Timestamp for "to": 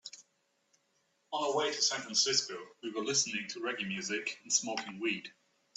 1.71-1.79, 3.49-3.59